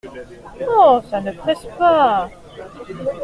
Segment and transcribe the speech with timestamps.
[0.67, 0.99] Oh!
[1.11, 2.31] ça ne presse pas!…